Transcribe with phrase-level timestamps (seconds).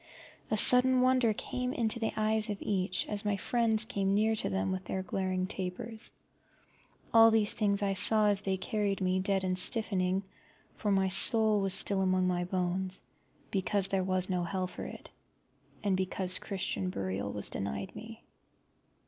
[0.49, 4.35] A sudden wonder came in to the eyes of each, as my friends came near
[4.37, 6.11] to them with their glaring tapers.
[7.13, 10.23] All these things I saw as they carried me dead and stiffening,
[10.73, 13.03] for my soul was still among my bones,
[13.51, 15.11] because there was no hell for it,
[15.83, 18.23] and because Christian burial was denied me.